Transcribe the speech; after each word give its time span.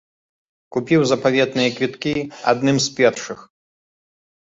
Купіў 0.77 1.01
запаветныя 1.11 1.69
квіткі 1.77 2.15
адным 2.55 2.77
з 2.89 2.99
першых! 2.99 3.49